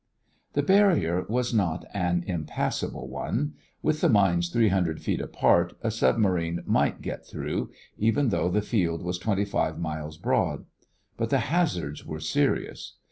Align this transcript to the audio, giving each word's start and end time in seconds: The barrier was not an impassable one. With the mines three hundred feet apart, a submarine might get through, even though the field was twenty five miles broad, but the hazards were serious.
The 0.53 0.63
barrier 0.63 1.27
was 1.29 1.53
not 1.53 1.85
an 1.93 2.23
impassable 2.25 3.07
one. 3.07 3.53
With 3.83 4.01
the 4.01 4.09
mines 4.09 4.49
three 4.49 4.69
hundred 4.69 4.99
feet 4.99 5.21
apart, 5.21 5.77
a 5.83 5.91
submarine 5.91 6.63
might 6.65 7.03
get 7.03 7.23
through, 7.23 7.69
even 7.99 8.29
though 8.29 8.49
the 8.49 8.63
field 8.63 9.03
was 9.03 9.19
twenty 9.19 9.45
five 9.45 9.77
miles 9.77 10.17
broad, 10.17 10.65
but 11.17 11.29
the 11.29 11.37
hazards 11.51 12.03
were 12.03 12.19
serious. 12.19 12.95